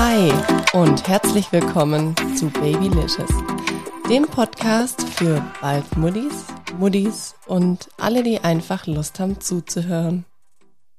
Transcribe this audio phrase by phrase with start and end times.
[0.00, 0.32] Hi
[0.74, 3.30] und herzlich willkommen zu Babylicious,
[4.08, 6.44] dem Podcast für bald Muddis,
[6.78, 10.24] Muddis und alle, die einfach Lust haben zuzuhören.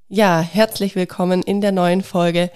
[0.10, 2.52] Ja, herzlich willkommen in der neuen Folge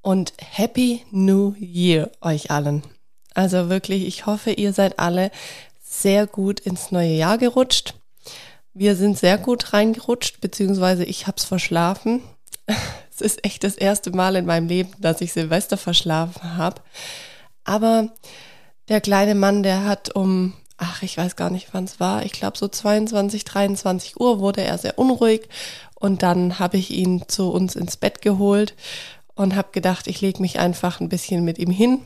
[0.00, 2.84] und Happy New Year euch allen.
[3.34, 5.32] Also wirklich, ich hoffe, ihr seid alle
[5.82, 7.94] sehr gut ins neue Jahr gerutscht.
[8.74, 12.22] Wir sind sehr gut reingerutscht, beziehungsweise ich hab's verschlafen.
[13.10, 16.82] Es ist echt das erste Mal in meinem Leben, dass ich Silvester verschlafen habe.
[17.62, 18.08] Aber
[18.88, 22.32] der kleine Mann, der hat um, ach, ich weiß gar nicht, wann es war, ich
[22.32, 25.48] glaube so 22, 23 Uhr wurde er sehr unruhig
[25.94, 28.74] und dann habe ich ihn zu uns ins Bett geholt
[29.34, 32.02] und habe gedacht, ich lege mich einfach ein bisschen mit ihm hin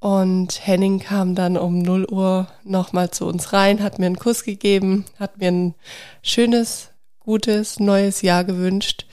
[0.00, 4.44] und Henning kam dann um 0 Uhr nochmal zu uns rein, hat mir einen Kuss
[4.44, 5.74] gegeben, hat mir ein
[6.22, 9.06] schönes, gutes, neues Jahr gewünscht.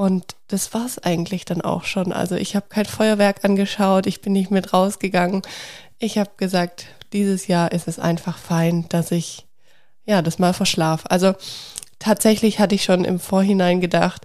[0.00, 2.14] Und das war's eigentlich dann auch schon.
[2.14, 5.42] Also ich habe kein Feuerwerk angeschaut, ich bin nicht mit rausgegangen.
[5.98, 9.46] Ich habe gesagt, dieses Jahr ist es einfach fein, dass ich
[10.06, 11.02] ja das mal verschlaf.
[11.10, 11.34] Also
[11.98, 14.24] tatsächlich hatte ich schon im Vorhinein gedacht,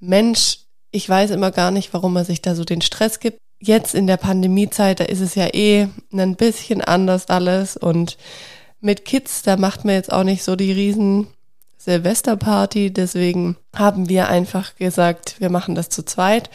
[0.00, 0.58] Mensch,
[0.90, 4.06] ich weiß immer gar nicht, warum man sich da so den Stress gibt jetzt in
[4.06, 8.18] der Pandemiezeit, da ist es ja eh ein bisschen anders alles und
[8.80, 11.28] mit Kids, da macht man jetzt auch nicht so die riesen
[11.78, 16.50] Silvesterparty, deswegen haben wir einfach gesagt, wir machen das zu zweit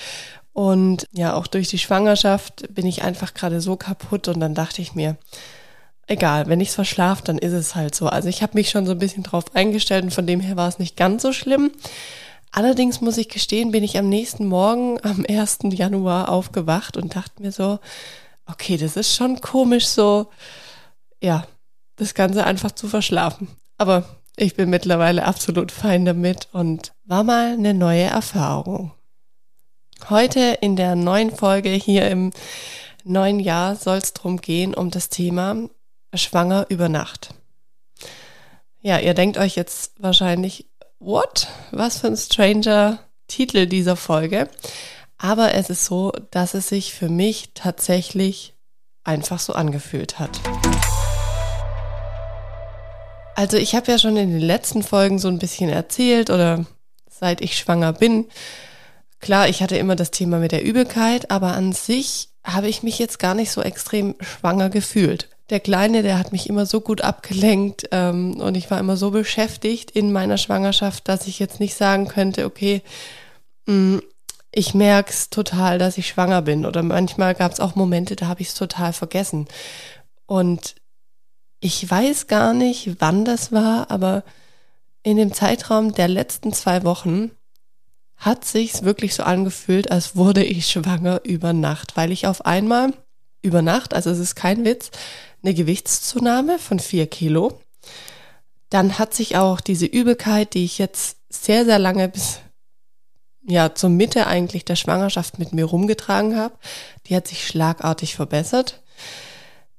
[0.53, 4.81] und ja, auch durch die Schwangerschaft bin ich einfach gerade so kaputt und dann dachte
[4.81, 5.17] ich mir,
[6.07, 8.07] egal, wenn ich es verschlafe, dann ist es halt so.
[8.07, 10.67] Also ich habe mich schon so ein bisschen drauf eingestellt und von dem her war
[10.67, 11.71] es nicht ganz so schlimm.
[12.51, 15.59] Allerdings muss ich gestehen, bin ich am nächsten Morgen, am 1.
[15.71, 17.79] Januar, aufgewacht und dachte mir so,
[18.45, 20.27] okay, das ist schon komisch so,
[21.21, 21.47] ja,
[21.95, 23.47] das Ganze einfach zu verschlafen.
[23.77, 24.03] Aber
[24.37, 28.91] ich bin mittlerweile absolut fein damit und war mal eine neue Erfahrung.
[30.09, 32.31] Heute in der neuen Folge hier im
[33.03, 35.69] neuen Jahr soll es darum gehen, um das Thema
[36.13, 37.33] Schwanger über Nacht.
[38.81, 40.67] Ja, ihr denkt euch jetzt wahrscheinlich,
[40.99, 41.47] what?
[41.71, 44.49] Was für ein stranger Titel dieser Folge.
[45.17, 48.55] Aber es ist so, dass es sich für mich tatsächlich
[49.03, 50.41] einfach so angefühlt hat.
[53.41, 56.63] Also ich habe ja schon in den letzten Folgen so ein bisschen erzählt oder
[57.09, 58.27] seit ich schwanger bin.
[59.19, 62.99] Klar, ich hatte immer das Thema mit der Übelkeit, aber an sich habe ich mich
[62.99, 67.01] jetzt gar nicht so extrem schwanger gefühlt der Kleine, der hat mich immer so gut
[67.01, 71.75] abgelenkt ähm, und ich war immer so beschäftigt in meiner Schwangerschaft, dass ich jetzt nicht
[71.75, 72.83] sagen könnte, okay,
[73.65, 74.01] mh, mm,
[74.53, 76.65] ich merke es total, dass ich schwanger bin.
[76.65, 79.47] Oder manchmal gab es auch Momente, da habe ich es total vergessen.
[80.25, 80.75] Und
[81.61, 84.23] ich weiß gar nicht, wann das war, aber
[85.03, 87.31] in dem Zeitraum der letzten zwei Wochen
[88.17, 92.93] hat sich's wirklich so angefühlt, als wurde ich schwanger über Nacht, weil ich auf einmal
[93.41, 94.91] über Nacht, also es ist kein Witz,
[95.43, 97.59] eine Gewichtszunahme von vier Kilo.
[98.69, 102.39] Dann hat sich auch diese Übelkeit, die ich jetzt sehr, sehr lange bis
[103.43, 106.55] ja zur Mitte eigentlich der Schwangerschaft mit mir rumgetragen habe,
[107.07, 108.81] die hat sich schlagartig verbessert.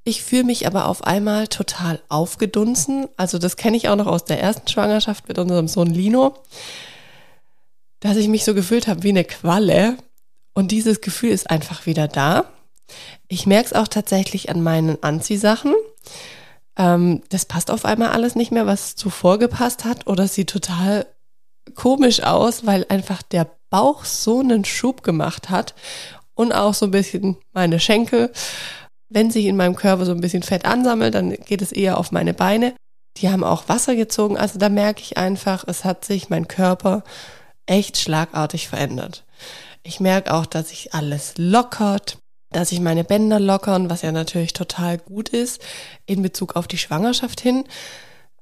[0.04, 3.06] Ich fühle mich aber auf einmal total aufgedunsen.
[3.16, 6.34] Also das kenne ich auch noch aus der ersten Schwangerschaft mit unserem Sohn Lino,
[8.00, 9.96] dass ich mich so gefühlt habe wie eine Qualle.
[10.54, 12.46] Und dieses Gefühl ist einfach wieder da.
[13.28, 15.74] Ich merke es auch tatsächlich an meinen Anziehsachen.
[16.76, 21.06] Ähm, das passt auf einmal alles nicht mehr, was zuvor gepasst hat, oder sieht total
[21.74, 25.74] komisch aus, weil einfach der Bauch so einen Schub gemacht hat
[26.34, 28.32] und auch so ein bisschen meine Schenkel.
[29.12, 32.12] Wenn sich in meinem Körper so ein bisschen Fett ansammelt, dann geht es eher auf
[32.12, 32.74] meine Beine.
[33.18, 37.04] Die haben auch Wasser gezogen, also da merke ich einfach, es hat sich mein Körper
[37.66, 39.24] echt schlagartig verändert.
[39.82, 42.18] Ich merke auch, dass sich alles lockert
[42.52, 45.60] dass sich meine Bänder lockern, was ja natürlich total gut ist
[46.06, 47.64] in Bezug auf die Schwangerschaft hin.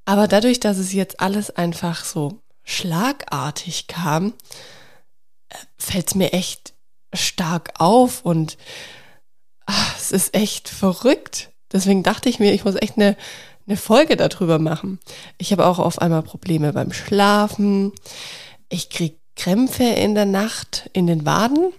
[0.05, 4.35] Aber dadurch, dass es jetzt alles einfach so schlagartig kam,
[5.49, 6.75] äh, fällt es mir echt
[7.13, 8.57] stark auf und
[9.71, 11.51] ach, es ist echt verrückt.
[11.73, 13.17] Deswegen dachte ich mir, ich muss echt eine,
[13.67, 14.99] eine Folge darüber machen.
[15.39, 17.93] Ich habe auch auf einmal Probleme beim Schlafen.
[18.69, 21.73] Ich kriege Krämpfe in der Nacht in den Waden.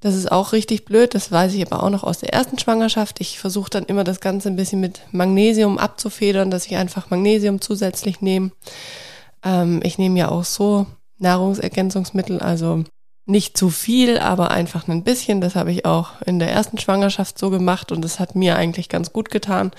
[0.00, 3.20] Das ist auch richtig blöd, das weiß ich aber auch noch aus der ersten Schwangerschaft.
[3.20, 7.60] Ich versuche dann immer das Ganze ein bisschen mit Magnesium abzufedern, dass ich einfach Magnesium
[7.60, 8.50] zusätzlich nehme.
[9.44, 10.86] Ähm, ich nehme ja auch so
[11.18, 12.82] Nahrungsergänzungsmittel, also
[13.24, 15.40] nicht zu viel, aber einfach ein bisschen.
[15.40, 18.88] Das habe ich auch in der ersten Schwangerschaft so gemacht und das hat mir eigentlich
[18.88, 19.70] ganz gut getan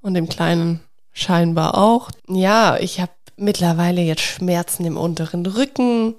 [0.00, 0.80] und dem Kleinen
[1.12, 2.10] scheinbar auch.
[2.28, 6.14] Ja, ich habe mittlerweile jetzt Schmerzen im unteren Rücken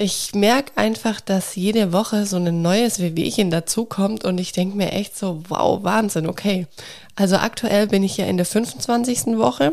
[0.00, 4.92] ich merke einfach, dass jede Woche so ein neues Wehwehchen dazukommt und ich denke mir
[4.92, 6.68] echt so, wow, Wahnsinn, okay.
[7.16, 9.38] Also aktuell bin ich ja in der 25.
[9.38, 9.72] Woche.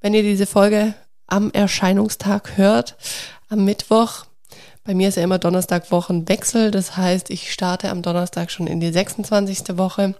[0.00, 0.94] Wenn ihr diese Folge
[1.26, 2.96] am Erscheinungstag hört,
[3.50, 4.24] am Mittwoch,
[4.90, 8.80] bei mir ist ja immer Donnerstag Wochenwechsel, das heißt, ich starte am Donnerstag schon in
[8.80, 9.78] die 26.
[9.78, 10.16] Woche.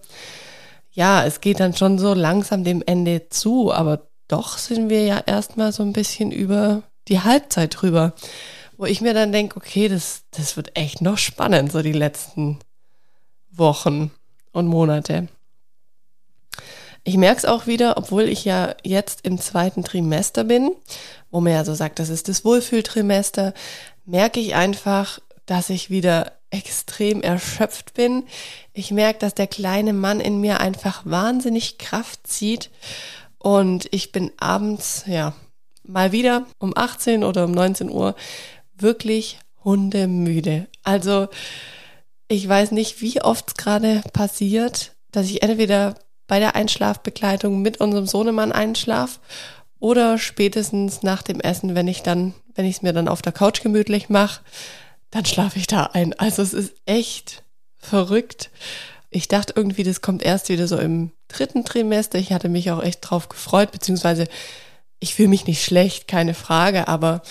[0.92, 5.18] Ja, es geht dann schon so langsam dem Ende zu, aber doch sind wir ja
[5.26, 8.14] erstmal so ein bisschen über die Halbzeit drüber
[8.80, 12.58] wo ich mir dann denke, okay, das, das wird echt noch spannend, so die letzten
[13.50, 14.10] Wochen
[14.52, 15.28] und Monate.
[17.04, 20.70] Ich merke es auch wieder, obwohl ich ja jetzt im zweiten Trimester bin,
[21.30, 23.52] wo man ja so sagt, das ist das Wohlfühltrimester,
[24.10, 28.24] merke ich einfach, dass ich wieder extrem erschöpft bin.
[28.72, 32.70] Ich merke, dass der kleine Mann in mir einfach wahnsinnig Kraft zieht
[33.38, 35.32] und ich bin abends, ja,
[35.84, 38.14] mal wieder um 18 oder um 19 Uhr
[38.76, 40.66] wirklich hundemüde.
[40.82, 41.28] Also
[42.28, 45.94] ich weiß nicht, wie oft es gerade passiert, dass ich entweder
[46.26, 49.20] bei der Einschlafbegleitung mit unserem Sohnemann einschlaf
[49.78, 53.32] oder spätestens nach dem Essen, wenn ich dann, wenn ich es mir dann auf der
[53.32, 54.40] Couch gemütlich mache,
[55.10, 56.12] dann schlafe ich da ein.
[56.18, 57.42] Also es ist echt
[57.78, 58.50] verrückt.
[59.10, 62.18] Ich dachte irgendwie, das kommt erst wieder so im dritten Trimester.
[62.18, 64.28] Ich hatte mich auch echt drauf gefreut, beziehungsweise
[65.00, 67.22] ich fühle mich nicht schlecht, keine Frage, aber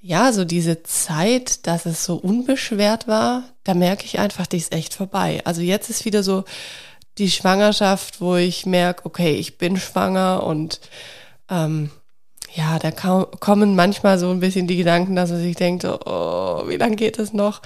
[0.00, 4.72] ja, so diese Zeit, dass es so unbeschwert war, da merke ich einfach, die ist
[4.72, 5.42] echt vorbei.
[5.44, 6.44] Also jetzt ist wieder so
[7.18, 10.80] die Schwangerschaft, wo ich merke, okay, ich bin schwanger und
[11.48, 11.90] ähm,
[12.54, 16.76] ja, da kommen manchmal so ein bisschen die Gedanken, dass man sich denkt, oh, wie
[16.76, 17.62] lange geht es noch?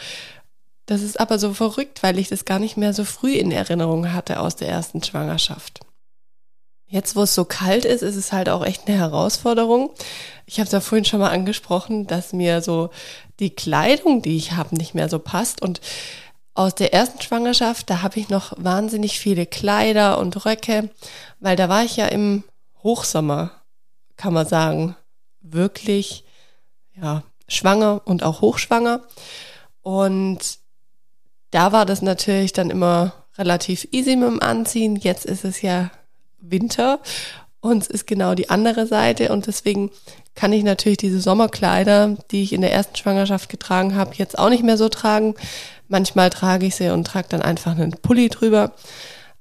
[0.86, 4.12] Das ist aber so verrückt, weil ich das gar nicht mehr so früh in Erinnerung
[4.12, 5.80] hatte aus der ersten Schwangerschaft.
[6.88, 9.90] Jetzt, wo es so kalt ist, ist es halt auch echt eine Herausforderung.
[10.46, 12.90] Ich habe es ja vorhin schon mal angesprochen, dass mir so
[13.40, 15.62] die Kleidung, die ich habe, nicht mehr so passt.
[15.62, 15.80] Und
[16.54, 20.90] aus der ersten Schwangerschaft, da habe ich noch wahnsinnig viele Kleider und Röcke,
[21.40, 22.44] weil da war ich ja im
[22.84, 23.50] Hochsommer,
[24.16, 24.96] kann man sagen,
[25.40, 26.24] wirklich
[26.94, 29.02] ja, schwanger und auch hochschwanger.
[29.82, 30.58] Und
[31.50, 34.96] da war das natürlich dann immer relativ easy mit dem Anziehen.
[34.96, 35.90] Jetzt ist es ja
[36.38, 37.00] Winter
[37.60, 39.90] und es ist genau die andere Seite und deswegen
[40.34, 44.50] kann ich natürlich diese Sommerkleider, die ich in der ersten Schwangerschaft getragen habe, jetzt auch
[44.50, 45.34] nicht mehr so tragen.
[45.88, 48.72] Manchmal trage ich sie und trage dann einfach einen Pulli drüber.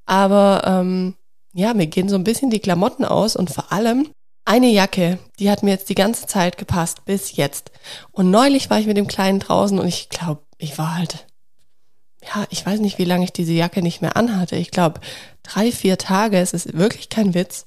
[0.06, 1.16] Aber ähm,
[1.54, 4.08] ja, mir gehen so ein bisschen die Klamotten aus und vor allem
[4.46, 7.72] eine Jacke, die hat mir jetzt die ganze Zeit gepasst, bis jetzt.
[8.12, 11.26] Und neulich war ich mit dem Kleinen draußen und ich glaube, ich war halt
[12.34, 14.56] ja, ich weiß nicht, wie lange ich diese Jacke nicht mehr anhatte.
[14.56, 15.00] Ich glaube,
[15.44, 17.66] drei, vier Tage, es ist wirklich kein Witz.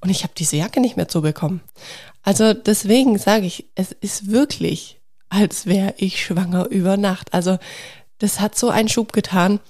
[0.00, 1.60] Und ich habe diese Jacke nicht mehr zubekommen.
[2.22, 7.34] Also deswegen sage ich, es ist wirklich, als wäre ich schwanger über Nacht.
[7.34, 7.58] Also
[8.18, 9.60] das hat so einen Schub getan.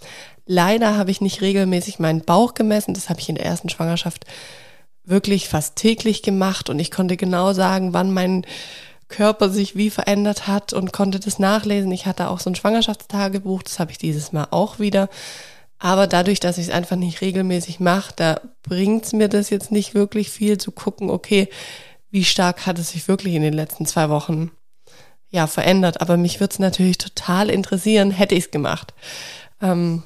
[0.46, 2.94] Leider habe ich nicht regelmäßig meinen Bauch gemessen.
[2.94, 4.24] Das habe ich in der ersten Schwangerschaft
[5.08, 6.70] wirklich fast täglich gemacht.
[6.70, 8.44] Und ich konnte genau sagen, wann mein
[9.08, 11.90] Körper sich wie verändert hat und konnte das nachlesen.
[11.92, 15.08] Ich hatte auch so ein Schwangerschaftstagebuch, das habe ich dieses Mal auch wieder.
[15.78, 19.70] Aber dadurch, dass ich es einfach nicht regelmäßig mache, da bringt es mir das jetzt
[19.70, 21.48] nicht wirklich viel zu gucken, okay,
[22.10, 24.50] wie stark hat es sich wirklich in den letzten zwei Wochen
[25.30, 26.00] ja verändert.
[26.00, 28.92] Aber mich würde es natürlich total interessieren, hätte ich es gemacht.
[29.62, 30.02] Ähm,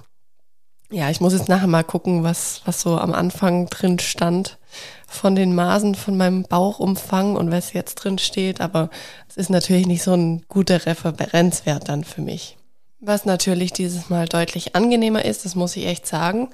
[0.92, 4.58] ja, ich muss jetzt nachher mal gucken, was, was so am Anfang drin stand
[5.06, 8.90] von den Maßen von meinem Bauchumfang und was jetzt drin steht, aber
[9.28, 12.58] es ist natürlich nicht so ein guter Referenzwert dann für mich.
[13.00, 16.50] Was natürlich dieses Mal deutlich angenehmer ist, das muss ich echt sagen,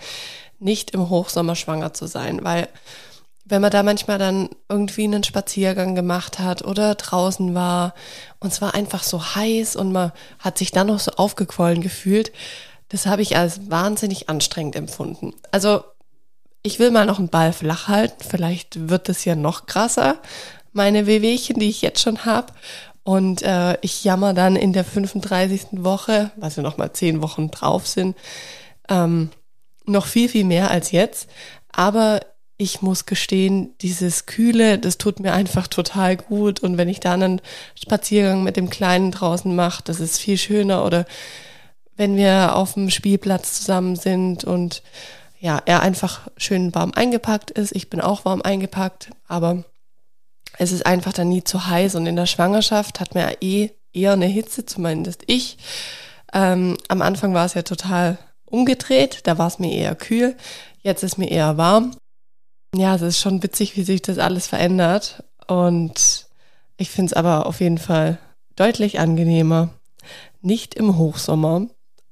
[0.61, 2.68] nicht im Hochsommer schwanger zu sein, weil
[3.45, 7.95] wenn man da manchmal dann irgendwie einen Spaziergang gemacht hat oder draußen war
[8.40, 12.30] und es war einfach so heiß und man hat sich dann noch so aufgequollen gefühlt,
[12.88, 15.35] das habe ich als wahnsinnig anstrengend empfunden.
[15.50, 15.83] Also
[16.62, 18.25] ich will mal noch einen Ball flach halten.
[18.26, 20.16] Vielleicht wird es ja noch krasser,
[20.73, 22.52] meine Wehwehchen, die ich jetzt schon habe.
[23.04, 25.68] Und äh, ich jammer dann in der 35.
[25.73, 28.16] Woche, was ja noch mal zehn Wochen drauf sind,
[28.88, 29.30] ähm,
[29.87, 31.30] noch viel, viel mehr als jetzt.
[31.73, 32.21] Aber
[32.59, 36.61] ich muss gestehen, dieses Kühle, das tut mir einfach total gut.
[36.61, 37.40] Und wenn ich dann einen
[37.80, 40.85] Spaziergang mit dem Kleinen draußen mache, das ist viel schöner.
[40.85, 41.07] Oder
[41.99, 44.83] wenn wir auf dem Spielplatz zusammen sind und
[45.40, 47.75] ja, er einfach schön warm eingepackt ist.
[47.75, 49.64] Ich bin auch warm eingepackt, aber
[50.59, 54.12] es ist einfach dann nie zu heiß und in der Schwangerschaft hat man eh eher
[54.12, 55.59] eine Hitze, zumindest ich.
[56.33, 60.37] Ähm, am Anfang war es ja total umgedreht, da war es mir eher kühl,
[60.83, 61.97] jetzt ist mir eher warm.
[62.75, 66.26] Ja, es ist schon witzig, wie sich das alles verändert und
[66.76, 68.19] ich finde es aber auf jeden Fall
[68.55, 69.71] deutlich angenehmer
[70.43, 71.67] nicht im Hochsommer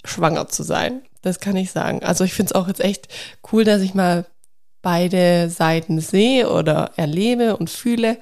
[0.06, 1.02] schwanger zu sein.
[1.22, 2.02] Das kann ich sagen.
[2.02, 3.08] Also ich finde es auch jetzt echt
[3.52, 4.26] cool, dass ich mal
[4.82, 8.18] beide Seiten sehe oder erlebe und fühle,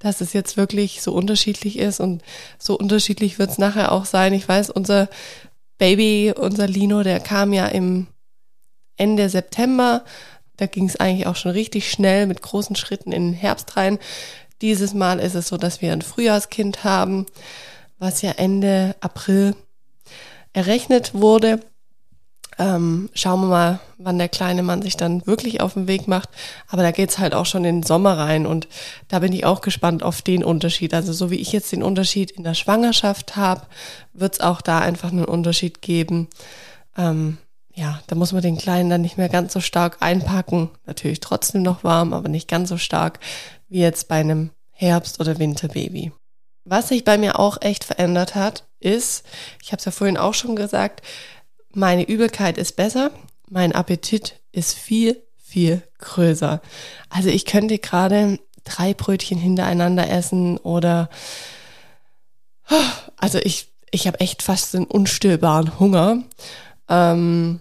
[0.00, 2.22] dass es jetzt wirklich so unterschiedlich ist und
[2.58, 4.32] so unterschiedlich wird es nachher auch sein.
[4.32, 5.08] Ich weiß, unser
[5.78, 8.08] Baby, unser Lino, der kam ja im
[8.96, 10.04] Ende September.
[10.56, 13.98] Da ging es eigentlich auch schon richtig schnell mit großen Schritten in den Herbst rein.
[14.62, 17.26] Dieses Mal ist es so, dass wir ein Frühjahrskind haben,
[17.98, 19.54] was ja Ende April
[20.52, 21.60] errechnet wurde.
[22.58, 26.28] Ähm, schauen wir mal, wann der kleine Mann sich dann wirklich auf den Weg macht.
[26.68, 28.68] Aber da geht's halt auch schon in den Sommer rein und
[29.08, 30.92] da bin ich auch gespannt auf den Unterschied.
[30.92, 33.62] Also so wie ich jetzt den Unterschied in der Schwangerschaft habe,
[34.12, 36.28] wird's auch da einfach einen Unterschied geben.
[36.98, 37.38] Ähm,
[37.74, 40.70] ja, da muss man den Kleinen dann nicht mehr ganz so stark einpacken.
[40.84, 43.20] Natürlich trotzdem noch warm, aber nicht ganz so stark
[43.68, 46.12] wie jetzt bei einem Herbst- oder Winterbaby.
[46.64, 49.24] Was sich bei mir auch echt verändert hat, ist,
[49.62, 51.02] ich habe es ja vorhin auch schon gesagt,
[51.72, 53.10] meine Übelkeit ist besser,
[53.48, 56.60] mein Appetit ist viel, viel größer.
[57.08, 61.08] Also ich könnte gerade drei Brötchen hintereinander essen oder
[63.16, 66.22] also ich, ich habe echt fast einen unstillbaren Hunger,
[66.88, 67.60] ähm,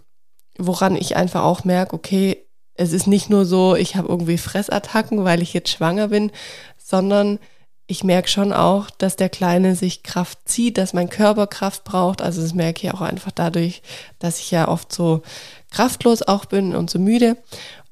[0.58, 2.46] woran ich einfach auch merke, okay,
[2.76, 6.32] es ist nicht nur so, ich habe irgendwie Fressattacken, weil ich jetzt schwanger bin,
[6.78, 7.40] sondern
[7.90, 12.22] ich merke schon auch, dass der Kleine sich Kraft zieht, dass mein Körper Kraft braucht.
[12.22, 13.82] Also das merke ich auch einfach dadurch,
[14.20, 15.24] dass ich ja oft so
[15.72, 17.36] kraftlos auch bin und so müde.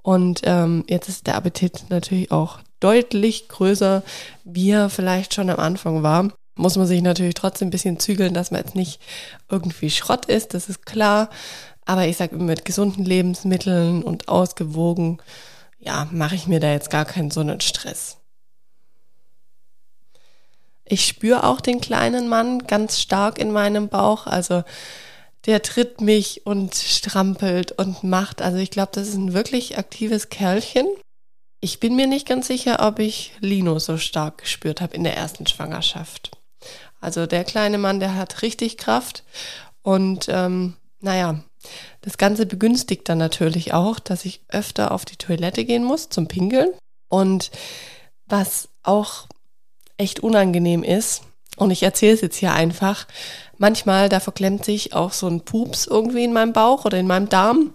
[0.04, 4.04] Und ähm, jetzt ist der Appetit natürlich auch deutlich größer,
[4.44, 6.32] wie er vielleicht schon am Anfang war.
[6.54, 9.02] Muss man sich natürlich trotzdem ein bisschen zügeln, dass man jetzt nicht
[9.50, 11.32] irgendwie Schrott ist, das ist klar.
[11.86, 15.18] Aber ich sage mit gesunden Lebensmitteln und ausgewogen,
[15.80, 18.18] ja, mache ich mir da jetzt gar keinen so einen Stress.
[20.90, 24.28] Ich spüre auch den kleinen Mann ganz stark in meinem Bauch.
[24.28, 24.64] Also
[25.46, 28.42] der tritt mich und strampelt und macht.
[28.42, 30.88] Also ich glaube, das ist ein wirklich aktives Kerlchen.
[31.60, 35.18] Ich bin mir nicht ganz sicher, ob ich Lino so stark gespürt habe in der
[35.18, 36.32] ersten Schwangerschaft.
[37.00, 39.24] Also der kleine Mann, der hat richtig Kraft.
[39.82, 41.44] Und ähm, naja,
[42.02, 46.28] das Ganze begünstigt dann natürlich auch, dass ich öfter auf die Toilette gehen muss zum
[46.28, 46.70] Pinkeln.
[47.10, 47.52] Und
[48.26, 49.28] was auch
[49.98, 51.24] echt unangenehm ist,
[51.58, 53.08] und ich erzähle es jetzt hier einfach,
[53.58, 57.30] manchmal, da verklemmt sich auch so ein Pups irgendwie in meinem Bauch oder in meinem
[57.30, 57.74] Darm.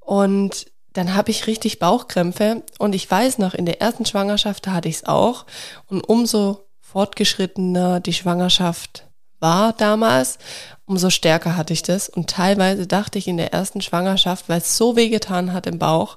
[0.00, 2.64] Und dann habe ich richtig Bauchkrämpfe.
[2.78, 5.46] Und ich weiß noch, in der ersten Schwangerschaft, da hatte ich es auch.
[5.86, 9.06] Und umso fortgeschrittener die Schwangerschaft
[9.38, 10.38] war damals,
[10.84, 12.08] umso stärker hatte ich das.
[12.08, 16.16] Und teilweise dachte ich in der ersten Schwangerschaft, weil es so wehgetan hat im Bauch,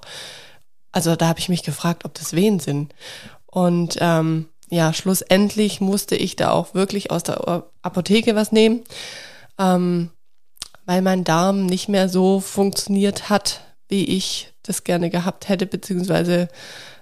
[0.90, 2.94] also da habe ich mich gefragt, ob das Wehen sind.
[3.46, 8.82] Und ähm, ja, schlussendlich musste ich da auch wirklich aus der Apotheke was nehmen,
[9.58, 10.10] ähm,
[10.84, 16.48] weil mein Darm nicht mehr so funktioniert hat, wie ich das gerne gehabt hätte, beziehungsweise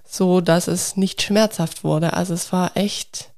[0.04, 2.12] so, dass es nicht schmerzhaft wurde.
[2.12, 3.32] Also es war echt,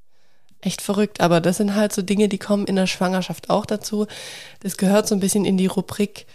[0.61, 1.21] echt verrückt.
[1.21, 4.07] Aber das sind halt so Dinge, die kommen in der Schwangerschaft auch dazu.
[4.61, 6.27] Das gehört so ein bisschen in die Rubrik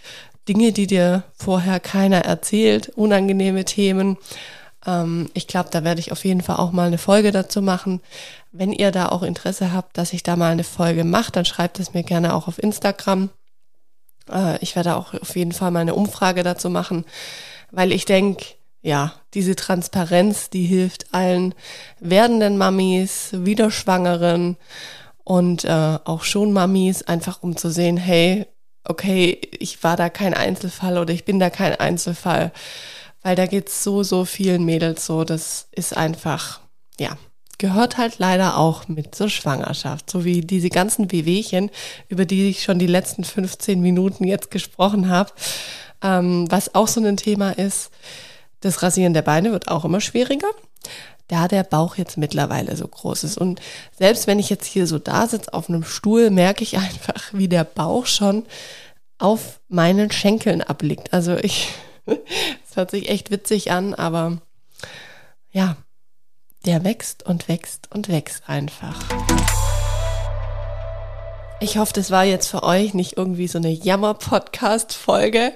[0.48, 4.16] Dinge, die dir vorher keiner erzählt, unangenehme Themen.
[4.86, 8.00] Ähm, ich glaube, da werde ich auf jeden Fall auch mal eine Folge dazu machen.
[8.50, 11.80] Wenn ihr da auch Interesse habt, dass ich da mal eine Folge mache, dann schreibt
[11.80, 13.30] es mir gerne auch auf Instagram.
[14.30, 17.04] Äh, ich werde auch auf jeden Fall mal eine Umfrage dazu machen,
[17.70, 18.44] weil ich denke,
[18.82, 21.54] ja, diese Transparenz, die hilft allen
[22.00, 24.56] werdenden Mamis, Wiederschwangeren
[25.22, 28.46] und äh, auch schon Mamis, einfach um zu sehen, hey,
[28.84, 32.50] okay, ich war da kein Einzelfall oder ich bin da kein Einzelfall
[33.22, 35.24] weil da geht's so, so vielen Mädels so.
[35.24, 36.60] Das ist einfach,
[36.98, 37.16] ja,
[37.58, 40.10] gehört halt leider auch mit zur Schwangerschaft.
[40.10, 41.70] So wie diese ganzen Wehwehchen,
[42.08, 45.32] über die ich schon die letzten 15 Minuten jetzt gesprochen habe.
[46.02, 47.92] Ähm, was auch so ein Thema ist,
[48.60, 50.48] das Rasieren der Beine wird auch immer schwieriger,
[51.28, 53.38] da der Bauch jetzt mittlerweile so groß ist.
[53.38, 53.60] Und
[53.96, 57.48] selbst wenn ich jetzt hier so da sitze auf einem Stuhl, merke ich einfach, wie
[57.48, 58.44] der Bauch schon
[59.18, 61.12] auf meinen Schenkeln abliegt.
[61.12, 61.68] Also ich
[62.06, 64.38] das hört sich echt witzig an, aber
[65.50, 65.76] ja,
[66.64, 69.00] der wächst und wächst und wächst einfach.
[71.60, 75.52] Ich hoffe, das war jetzt für euch nicht irgendwie so eine Jammer-Podcast-Folge,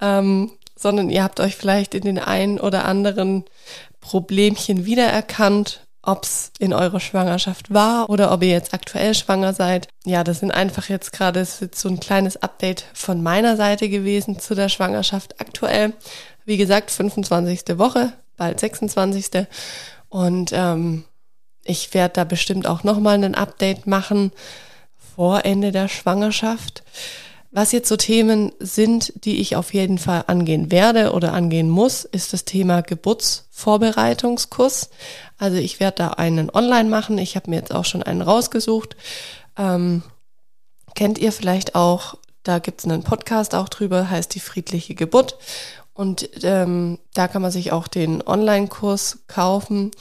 [0.00, 3.44] ähm, sondern ihr habt euch vielleicht in den einen oder anderen
[4.00, 9.88] Problemchen wiedererkannt ob es in eurer Schwangerschaft war oder ob ihr jetzt aktuell schwanger seid.
[10.04, 14.54] Ja, das sind einfach jetzt gerade so ein kleines Update von meiner Seite gewesen zu
[14.54, 15.94] der Schwangerschaft aktuell.
[16.44, 17.78] Wie gesagt, 25.
[17.78, 19.46] Woche, bald 26.
[20.08, 21.04] Und ähm,
[21.64, 24.32] ich werde da bestimmt auch nochmal ein Update machen
[25.14, 26.82] vor Ende der Schwangerschaft.
[27.56, 32.04] Was jetzt so Themen sind, die ich auf jeden Fall angehen werde oder angehen muss,
[32.04, 34.90] ist das Thema Geburtsvorbereitungskurs.
[35.38, 37.16] Also ich werde da einen online machen.
[37.16, 38.96] Ich habe mir jetzt auch schon einen rausgesucht.
[39.56, 40.02] Ähm,
[40.96, 45.38] kennt ihr vielleicht auch, da gibt es einen Podcast auch drüber, heißt die friedliche Geburt.
[45.92, 49.92] Und ähm, da kann man sich auch den Online-Kurs kaufen.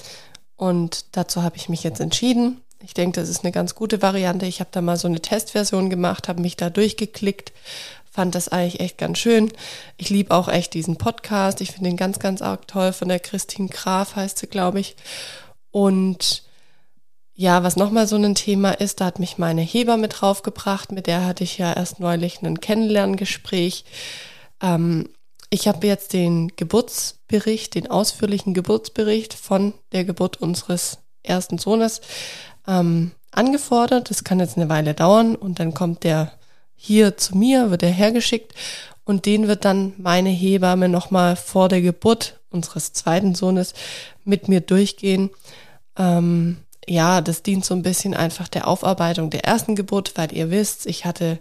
[0.56, 2.63] Und dazu habe ich mich jetzt entschieden.
[2.86, 4.46] Ich denke, das ist eine ganz gute Variante.
[4.46, 7.54] Ich habe da mal so eine Testversion gemacht, habe mich da durchgeklickt,
[8.12, 9.54] fand das eigentlich echt ganz schön.
[9.96, 11.62] Ich liebe auch echt diesen Podcast.
[11.62, 12.92] Ich finde den ganz, ganz arg toll.
[12.92, 14.98] Von der Christine Graf heißt sie, glaube ich.
[15.72, 16.44] Und
[17.34, 20.92] ja, was nochmal so ein Thema ist, da hat mich meine Heber mit draufgebracht.
[20.92, 23.86] Mit der hatte ich ja erst neulich ein Kennenlerngespräch.
[24.62, 25.10] Ähm,
[25.50, 32.02] ich habe jetzt den Geburtsbericht, den ausführlichen Geburtsbericht von der Geburt unseres ersten Sohnes
[32.68, 34.10] ähm, angefordert.
[34.10, 36.32] Das kann jetzt eine Weile dauern und dann kommt der
[36.76, 38.54] hier zu mir, wird er hergeschickt
[39.06, 43.74] und den wird dann meine Hebamme nochmal vor der Geburt unseres zweiten Sohnes
[44.24, 45.30] mit mir durchgehen.
[45.98, 50.52] Ähm, ja, das dient so ein bisschen einfach der Aufarbeitung der ersten Geburt, weil ihr
[50.52, 51.40] wisst, ich hatte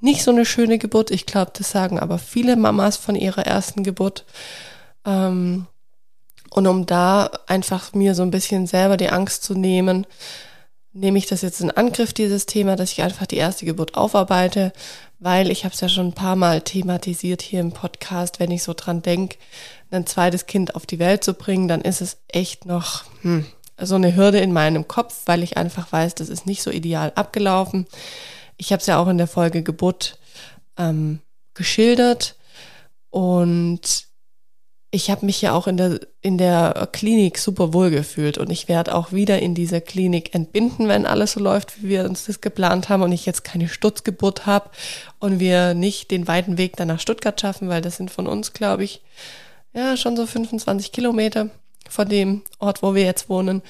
[0.00, 1.10] nicht so eine schöne Geburt.
[1.10, 4.24] Ich glaube, das sagen aber viele Mamas von ihrer ersten Geburt.
[5.06, 5.66] Ähm,
[6.50, 10.06] und um da einfach mir so ein bisschen selber die Angst zu nehmen,
[10.94, 14.72] nehme ich das jetzt in Angriff, dieses Thema, dass ich einfach die erste Geburt aufarbeite,
[15.18, 18.62] weil ich habe es ja schon ein paar Mal thematisiert hier im Podcast, wenn ich
[18.62, 19.36] so dran denke,
[19.90, 23.44] ein zweites Kind auf die Welt zu bringen, dann ist es echt noch hm,
[23.78, 27.12] so eine Hürde in meinem Kopf, weil ich einfach weiß, das ist nicht so ideal
[27.16, 27.86] abgelaufen.
[28.56, 30.18] Ich habe es ja auch in der Folge Geburt
[30.78, 31.20] ähm,
[31.54, 32.36] geschildert
[33.10, 34.06] und
[34.94, 38.68] ich habe mich ja auch in der, in der Klinik super wohl gefühlt und ich
[38.68, 42.40] werde auch wieder in dieser Klinik entbinden, wenn alles so läuft, wie wir uns das
[42.40, 44.70] geplant haben und ich jetzt keine Stutzgeburt habe
[45.18, 48.52] und wir nicht den weiten Weg dann nach Stuttgart schaffen, weil das sind von uns,
[48.52, 49.02] glaube ich,
[49.72, 51.50] ja, schon so 25 Kilometer
[51.88, 53.62] von dem Ort, wo wir jetzt wohnen.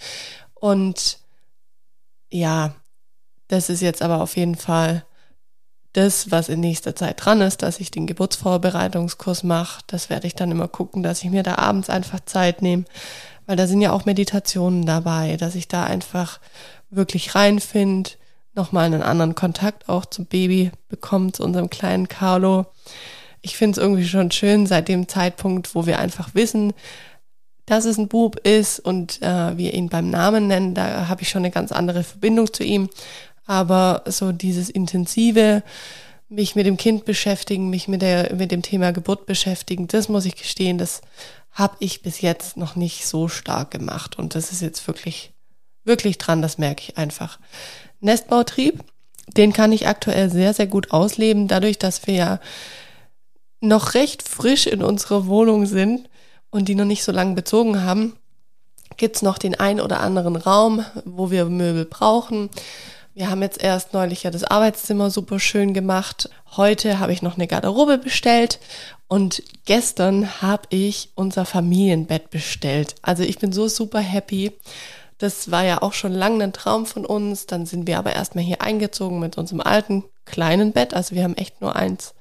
[0.52, 1.20] Und
[2.30, 2.74] ja,
[3.48, 5.06] das ist jetzt aber auf jeden Fall
[5.94, 10.35] das, was in nächster Zeit dran ist, dass ich den Geburtsvorbereitungskurs mache, das werde ich
[10.35, 12.85] dann immer gucken, dass ich mir da abends einfach Zeit nehme,
[13.46, 16.40] weil da sind ja auch Meditationen dabei, dass ich da einfach
[16.90, 18.11] wirklich reinfinde,
[18.54, 22.66] nochmal einen anderen Kontakt auch zum Baby bekommt, zu unserem kleinen Carlo.
[23.40, 26.72] Ich finde es irgendwie schon schön, seit dem Zeitpunkt, wo wir einfach wissen,
[27.66, 31.28] dass es ein Bub ist und äh, wir ihn beim Namen nennen, da habe ich
[31.28, 32.88] schon eine ganz andere Verbindung zu ihm,
[33.46, 35.62] aber so dieses intensive,
[36.28, 40.24] mich mit dem Kind beschäftigen, mich mit, der, mit dem Thema Geburt beschäftigen, das muss
[40.24, 41.02] ich gestehen, das
[41.52, 44.18] habe ich bis jetzt noch nicht so stark gemacht.
[44.18, 45.33] Und das ist jetzt wirklich,
[45.85, 47.38] wirklich dran, das merke ich einfach.
[48.00, 48.83] Nestbautrieb,
[49.28, 52.40] den kann ich aktuell sehr, sehr gut ausleben, dadurch, dass wir ja
[53.61, 56.09] noch recht frisch in unserer Wohnung sind
[56.50, 58.14] und die noch nicht so lange bezogen haben,
[58.96, 62.50] gibt's noch den ein oder anderen Raum, wo wir Möbel brauchen.
[63.16, 66.29] Wir haben jetzt erst neulich ja das Arbeitszimmer super schön gemacht.
[66.57, 68.59] Heute habe ich noch eine Garderobe bestellt
[69.07, 72.96] und gestern habe ich unser Familienbett bestellt.
[73.03, 74.50] Also ich bin so super happy.
[75.18, 77.46] Das war ja auch schon lange ein Traum von uns.
[77.46, 80.92] Dann sind wir aber erstmal hier eingezogen mit unserem alten kleinen Bett.
[80.92, 82.14] Also wir haben echt nur eins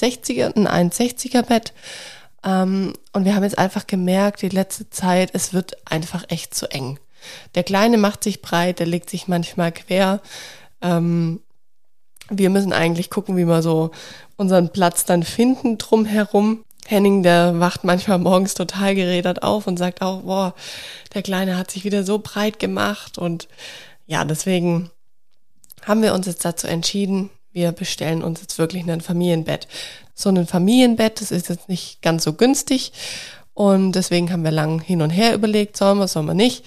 [0.00, 1.74] 60er, ein 1,60er Bett.
[2.42, 6.70] Ähm, und wir haben jetzt einfach gemerkt, die letzte Zeit, es wird einfach echt zu
[6.70, 6.98] eng.
[7.54, 10.20] Der Kleine macht sich breit, der legt sich manchmal quer.
[10.82, 11.40] Ähm,
[12.30, 13.90] wir müssen eigentlich gucken, wie wir so
[14.36, 16.64] unseren Platz dann finden drumherum.
[16.86, 20.54] Henning, der wacht manchmal morgens total gerädert auf und sagt auch, boah,
[21.12, 23.18] der Kleine hat sich wieder so breit gemacht.
[23.18, 23.48] Und
[24.06, 24.90] ja, deswegen
[25.84, 29.68] haben wir uns jetzt dazu entschieden, wir bestellen uns jetzt wirklich ein Familienbett.
[30.14, 32.92] So ein Familienbett, das ist jetzt nicht ganz so günstig.
[33.52, 36.64] Und deswegen haben wir lang hin und her überlegt, sollen wir, sollen wir nicht.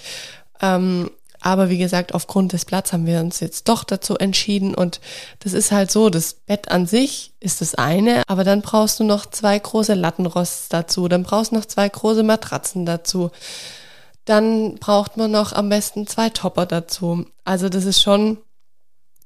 [0.62, 1.10] Ähm,
[1.44, 4.76] aber wie gesagt, aufgrund des Platz haben wir uns jetzt doch dazu entschieden.
[4.76, 5.02] Und
[5.40, 9.04] das ist halt so, das Bett an sich ist das eine, aber dann brauchst du
[9.04, 13.32] noch zwei große Lattenrosts dazu, dann brauchst du noch zwei große Matratzen dazu.
[14.26, 17.26] Dann braucht man noch am besten zwei Topper dazu.
[17.44, 18.38] Also das ist schon,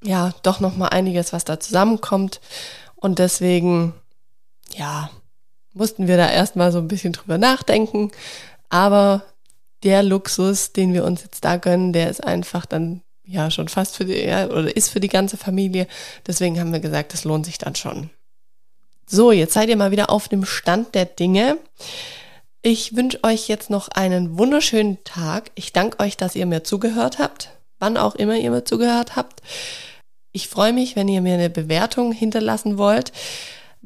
[0.02, 2.40] ja, doch nochmal einiges, was da zusammenkommt.
[2.96, 3.94] Und deswegen,
[4.74, 5.10] ja,
[5.74, 8.12] mussten wir da erstmal so ein bisschen drüber nachdenken.
[8.70, 9.24] Aber
[9.86, 13.96] der Luxus, den wir uns jetzt da gönnen, der ist einfach dann ja schon fast
[13.96, 15.88] für die, ja, oder ist für die ganze Familie.
[16.28, 18.10] Deswegen haben wir gesagt, das lohnt sich dann schon.
[19.08, 21.58] So, jetzt seid ihr mal wieder auf dem Stand der Dinge.
[22.64, 25.52] Ich wünsche euch jetzt noch einen wunderschönen Tag.
[25.54, 29.44] Ich danke euch, dass ihr mir zugehört habt, wann auch immer ihr mir zugehört habt.
[30.32, 33.12] Ich freue mich, wenn ihr mir eine Bewertung hinterlassen wollt.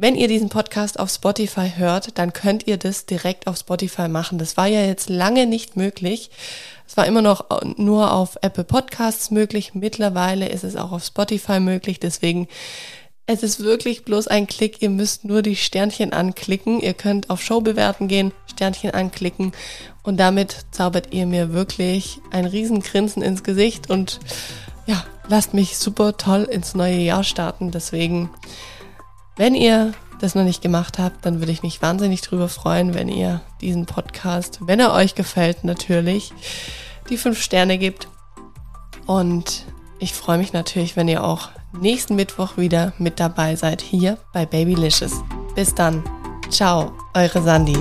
[0.01, 4.37] Wenn ihr diesen Podcast auf Spotify hört, dann könnt ihr das direkt auf Spotify machen.
[4.37, 6.29] Das war ja jetzt lange nicht möglich.
[6.87, 9.73] Es war immer noch nur auf Apple Podcasts möglich.
[9.73, 11.99] Mittlerweile ist es auch auf Spotify möglich.
[11.99, 12.47] Deswegen,
[13.25, 14.81] es ist wirklich bloß ein Klick.
[14.81, 16.79] Ihr müsst nur die Sternchen anklicken.
[16.79, 19.51] Ihr könnt auf Show bewerten gehen, Sternchen anklicken
[20.03, 24.21] und damit zaubert ihr mir wirklich ein Riesengrinsen ins Gesicht und
[24.85, 27.71] ja, lasst mich super toll ins neue Jahr starten.
[27.71, 28.29] Deswegen,
[29.39, 33.07] wenn ihr das noch nicht gemacht habt, dann würde ich mich wahnsinnig drüber freuen, wenn
[33.07, 36.33] ihr diesen Podcast, wenn er euch gefällt, natürlich
[37.09, 38.09] die fünf Sterne gibt.
[39.05, 39.63] Und
[39.97, 44.45] ich freue mich natürlich, wenn ihr auch nächsten Mittwoch wieder mit dabei seid hier bei
[44.45, 45.23] Babylicious.
[45.55, 46.03] Bis dann.
[46.49, 47.79] Ciao, eure Sandy.